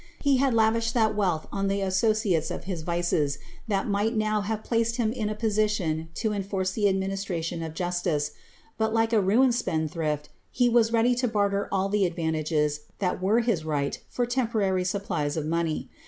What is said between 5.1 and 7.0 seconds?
in a position to enforce the